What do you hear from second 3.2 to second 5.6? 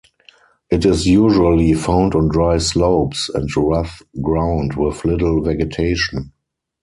and rough ground with little